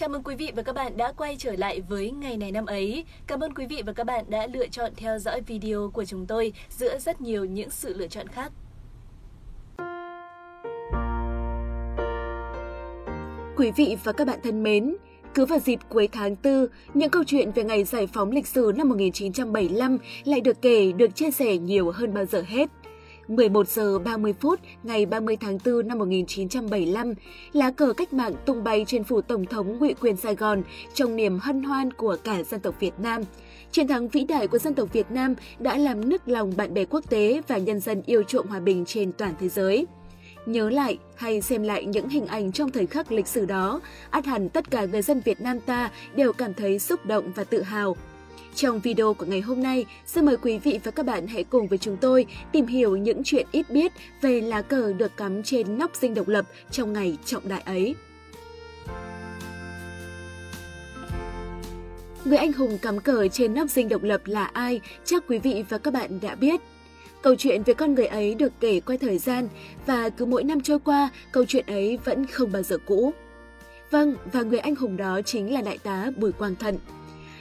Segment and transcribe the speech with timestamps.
[0.00, 2.66] Chào mừng quý vị và các bạn đã quay trở lại với ngày này năm
[2.66, 3.04] ấy.
[3.26, 6.26] Cảm ơn quý vị và các bạn đã lựa chọn theo dõi video của chúng
[6.26, 8.52] tôi giữa rất nhiều những sự lựa chọn khác.
[13.56, 14.96] Quý vị và các bạn thân mến,
[15.34, 18.72] cứ vào dịp cuối tháng 4, những câu chuyện về ngày giải phóng lịch sử
[18.76, 22.70] năm 1975 lại được kể, được chia sẻ nhiều hơn bao giờ hết.
[23.30, 27.14] 11 giờ 30 phút ngày 30 tháng 4 năm 1975,
[27.52, 30.62] lá cờ cách mạng tung bay trên phủ Tổng thống ngụy quyền Sài Gòn
[30.94, 33.22] trong niềm hân hoan của cả dân tộc Việt Nam.
[33.72, 36.84] Chiến thắng vĩ đại của dân tộc Việt Nam đã làm nức lòng bạn bè
[36.84, 39.86] quốc tế và nhân dân yêu chuộng hòa bình trên toàn thế giới.
[40.46, 44.26] Nhớ lại hay xem lại những hình ảnh trong thời khắc lịch sử đó, át
[44.26, 47.62] hẳn tất cả người dân Việt Nam ta đều cảm thấy xúc động và tự
[47.62, 47.96] hào.
[48.54, 51.68] Trong video của ngày hôm nay, xin mời quý vị và các bạn hãy cùng
[51.68, 55.78] với chúng tôi tìm hiểu những chuyện ít biết về lá cờ được cắm trên
[55.78, 57.94] nóc dinh độc lập trong ngày trọng đại ấy.
[62.24, 65.64] Người anh hùng cắm cờ trên nóc dinh độc lập là ai, chắc quý vị
[65.68, 66.60] và các bạn đã biết.
[67.22, 69.48] Câu chuyện về con người ấy được kể qua thời gian
[69.86, 73.12] và cứ mỗi năm trôi qua, câu chuyện ấy vẫn không bao giờ cũ.
[73.90, 76.78] Vâng, và người anh hùng đó chính là đại tá Bùi Quang Thận.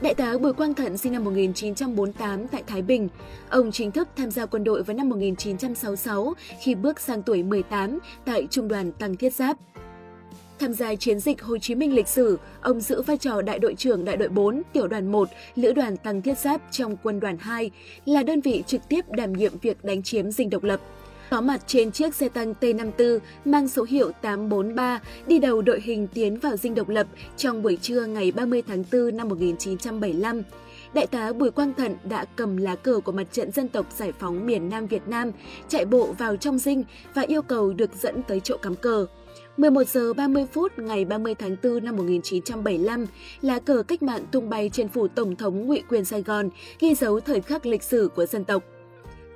[0.00, 3.08] Đại tá Bùi Quang Thận sinh năm 1948 tại Thái Bình.
[3.48, 7.98] Ông chính thức tham gia quân đội vào năm 1966 khi bước sang tuổi 18
[8.24, 9.56] tại Trung đoàn Tăng Thiết Giáp.
[10.58, 13.74] Tham gia chiến dịch Hồ Chí Minh lịch sử, ông giữ vai trò đại đội
[13.74, 17.38] trưởng đại đội 4, tiểu đoàn 1, lữ đoàn Tăng Thiết Giáp trong quân đoàn
[17.38, 17.70] 2,
[18.06, 20.80] là đơn vị trực tiếp đảm nhiệm việc đánh chiếm dinh độc lập
[21.30, 26.06] có mặt trên chiếc xe tăng T-54 mang số hiệu 843 đi đầu đội hình
[26.14, 30.42] tiến vào dinh độc lập trong buổi trưa ngày 30 tháng 4 năm 1975.
[30.94, 34.12] Đại tá Bùi Quang Thận đã cầm lá cờ của mặt trận dân tộc giải
[34.12, 35.32] phóng miền Nam Việt Nam,
[35.68, 39.06] chạy bộ vào trong dinh và yêu cầu được dẫn tới chỗ cắm cờ.
[39.56, 43.06] 11 giờ 30 phút ngày 30 tháng 4 năm 1975,
[43.40, 46.48] lá cờ cách mạng tung bay trên phủ Tổng thống Ngụy Quyền Sài Gòn,
[46.80, 48.62] ghi dấu thời khắc lịch sử của dân tộc.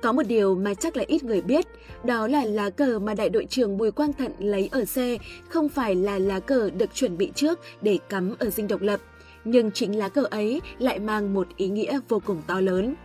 [0.01, 1.65] Có một điều mà chắc là ít người biết,
[2.03, 5.17] đó là lá cờ mà đại đội trưởng Bùi Quang Thận lấy ở xe
[5.49, 8.99] không phải là lá cờ được chuẩn bị trước để cắm ở dinh độc lập,
[9.43, 12.95] nhưng chính lá cờ ấy lại mang một ý nghĩa vô cùng to lớn.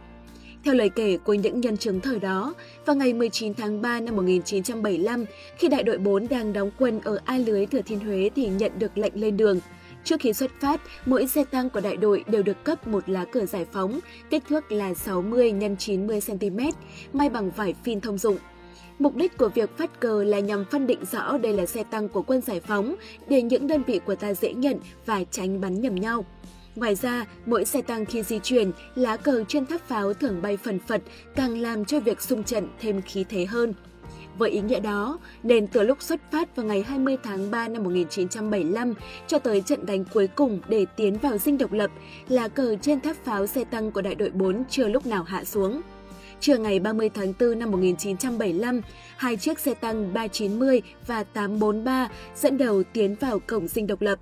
[0.64, 2.54] Theo lời kể của những nhân chứng thời đó,
[2.86, 5.24] vào ngày 19 tháng 3 năm 1975,
[5.56, 8.72] khi đại đội 4 đang đóng quân ở A Lưới Thừa Thiên Huế thì nhận
[8.78, 9.60] được lệnh lên đường–
[10.04, 13.24] Trước khi xuất phát, mỗi xe tăng của đại đội đều được cấp một lá
[13.24, 14.00] cờ giải phóng,
[14.30, 16.58] kích thước là 60 x 90 cm,
[17.12, 18.38] may bằng vải phin thông dụng.
[18.98, 22.08] Mục đích của việc phát cờ là nhằm phân định rõ đây là xe tăng
[22.08, 22.94] của quân giải phóng
[23.28, 26.24] để những đơn vị của ta dễ nhận và tránh bắn nhầm nhau.
[26.76, 30.56] Ngoài ra, mỗi xe tăng khi di chuyển, lá cờ trên tháp pháo thường bay
[30.56, 31.02] phần phật
[31.36, 33.74] càng làm cho việc xung trận thêm khí thế hơn.
[34.38, 37.82] Với ý nghĩa đó, nên từ lúc xuất phát vào ngày 20 tháng 3 năm
[37.84, 38.94] 1975
[39.26, 41.90] cho tới trận đánh cuối cùng để tiến vào dinh độc lập,
[42.28, 45.44] là cờ trên tháp pháo xe tăng của đại đội 4 chưa lúc nào hạ
[45.44, 45.82] xuống.
[46.40, 48.80] Trưa ngày 30 tháng 4 năm 1975,
[49.16, 54.18] hai chiếc xe tăng 390 và 843 dẫn đầu tiến vào cổng dinh độc lập.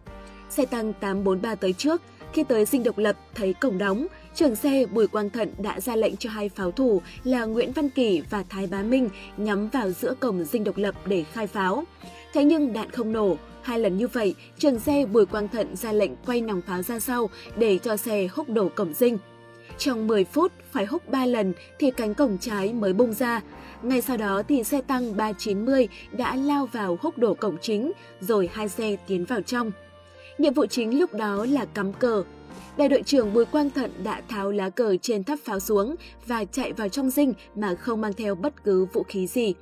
[0.50, 2.02] Xe tăng 843 tới trước,
[2.32, 5.96] khi tới dinh độc lập thấy cổng đóng, trưởng xe Bùi Quang Thận đã ra
[5.96, 9.90] lệnh cho hai pháo thủ là Nguyễn Văn Kỳ và Thái Bá Minh nhắm vào
[9.90, 11.84] giữa cổng dinh độc lập để khai pháo.
[12.32, 15.92] Thế nhưng đạn không nổ, hai lần như vậy, trưởng xe Bùi Quang Thận ra
[15.92, 19.18] lệnh quay nòng pháo ra sau để cho xe húc đổ cổng dinh.
[19.78, 23.40] Trong 10 phút phải húc 3 lần thì cánh cổng trái mới bung ra.
[23.82, 28.50] Ngay sau đó thì xe tăng 390 đã lao vào húc đổ cổng chính, rồi
[28.52, 29.72] hai xe tiến vào trong.
[30.38, 32.24] Nhiệm vụ chính lúc đó là cắm cờ,
[32.76, 35.94] đại đội trưởng Bùi Quang Thận đã tháo lá cờ trên tháp pháo xuống
[36.26, 39.54] và chạy vào trong dinh mà không mang theo bất cứ vũ khí gì.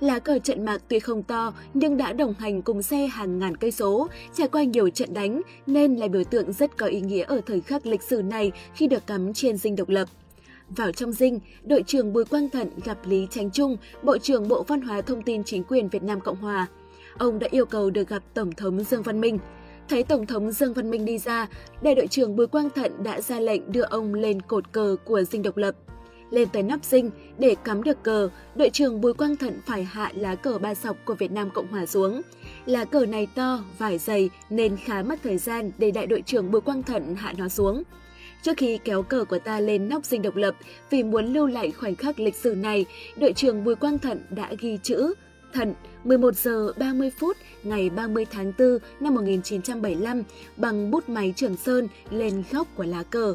[0.00, 3.56] Lá cờ trận mạc tuy không to nhưng đã đồng hành cùng xe hàng ngàn
[3.56, 7.24] cây số, trải qua nhiều trận đánh nên là biểu tượng rất có ý nghĩa
[7.24, 10.08] ở thời khắc lịch sử này khi được cắm trên dinh độc lập.
[10.68, 14.62] Vào trong dinh, đội trưởng Bùi Quang Thận gặp Lý Tránh Trung, Bộ trưởng Bộ
[14.62, 16.66] Văn hóa Thông tin Chính quyền Việt Nam Cộng Hòa.
[17.18, 19.38] Ông đã yêu cầu được gặp Tổng thống Dương Văn Minh.
[19.88, 21.48] Thấy Tổng thống Dương Văn Minh đi ra,
[21.82, 25.22] đại đội trưởng Bùi Quang Thận đã ra lệnh đưa ông lên cột cờ của
[25.22, 25.74] dinh độc lập.
[26.30, 30.12] Lên tới nắp dinh, để cắm được cờ, đội trưởng Bùi Quang Thận phải hạ
[30.14, 32.22] lá cờ ba sọc của Việt Nam Cộng Hòa xuống.
[32.66, 36.50] Lá cờ này to, vải dày nên khá mất thời gian để đại đội trưởng
[36.50, 37.82] Bùi Quang Thận hạ nó xuống.
[38.42, 40.54] Trước khi kéo cờ của ta lên nóc dinh độc lập,
[40.90, 42.86] vì muốn lưu lại khoảnh khắc lịch sử này,
[43.16, 45.14] đội trưởng Bùi Quang Thận đã ghi chữ
[45.54, 45.74] Thận
[46.04, 50.22] 11 giờ 30 phút ngày 30 tháng 4 năm 1975
[50.56, 53.34] bằng bút máy Trường Sơn lên góc của lá cờ.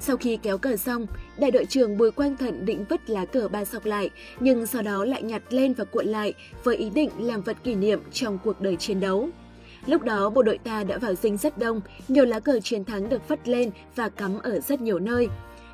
[0.00, 1.06] Sau khi kéo cờ xong,
[1.38, 4.10] đại đội trưởng Bùi Quang Thận định vứt lá cờ ba sọc lại,
[4.40, 6.34] nhưng sau đó lại nhặt lên và cuộn lại
[6.64, 9.28] với ý định làm vật kỷ niệm trong cuộc đời chiến đấu.
[9.86, 13.08] Lúc đó bộ đội ta đã vào dinh rất đông, nhiều lá cờ chiến thắng
[13.08, 15.28] được vất lên và cắm ở rất nhiều nơi.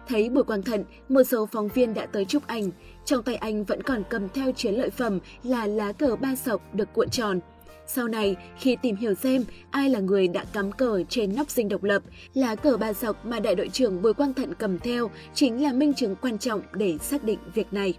[0.08, 2.70] Thấy Bùi Quang Thận, một số phóng viên đã tới chụp ảnh.
[3.04, 6.74] Trong tay anh vẫn còn cầm theo chiến lợi phẩm là lá cờ ba sọc
[6.74, 7.40] được cuộn tròn.
[7.86, 11.68] Sau này, khi tìm hiểu xem ai là người đã cắm cờ trên nóc dinh
[11.68, 12.02] độc lập,
[12.34, 15.72] lá cờ ba sọc mà đại đội trưởng Bùi Quang Thận cầm theo chính là
[15.72, 17.94] minh chứng quan trọng để xác định việc này.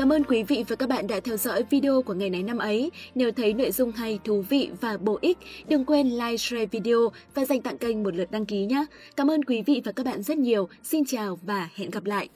[0.00, 2.58] Cảm ơn quý vị và các bạn đã theo dõi video của ngày này năm
[2.58, 2.90] ấy.
[3.14, 5.38] Nếu thấy nội dung hay, thú vị và bổ ích,
[5.68, 8.84] đừng quên like, share video và dành tặng kênh một lượt đăng ký nhé.
[9.16, 10.68] Cảm ơn quý vị và các bạn rất nhiều.
[10.82, 12.28] Xin chào và hẹn gặp lại.